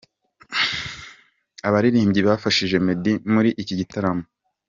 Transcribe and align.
Abaririmbyi 1.67 2.21
bafashije 2.27 2.75
Meddy 2.85 3.13
muri 3.33 3.49
iki 3.61 3.73
gitaramo. 3.79 4.23